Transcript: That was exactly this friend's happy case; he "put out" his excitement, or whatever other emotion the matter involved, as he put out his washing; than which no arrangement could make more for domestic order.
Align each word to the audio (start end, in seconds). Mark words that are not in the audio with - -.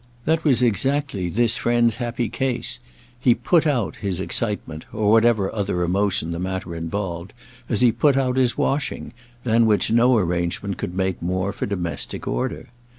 That 0.25 0.43
was 0.43 0.63
exactly 0.63 1.29
this 1.29 1.57
friend's 1.57 1.97
happy 1.97 2.27
case; 2.27 2.79
he 3.19 3.35
"put 3.35 3.67
out" 3.67 3.97
his 3.97 4.19
excitement, 4.19 4.85
or 4.91 5.11
whatever 5.11 5.53
other 5.53 5.83
emotion 5.83 6.31
the 6.31 6.39
matter 6.39 6.73
involved, 6.73 7.33
as 7.69 7.81
he 7.81 7.91
put 7.91 8.17
out 8.17 8.35
his 8.35 8.57
washing; 8.57 9.13
than 9.43 9.67
which 9.67 9.91
no 9.91 10.17
arrangement 10.17 10.77
could 10.79 10.95
make 10.95 11.21
more 11.21 11.51
for 11.53 11.67
domestic 11.67 12.27
order. 12.27 12.69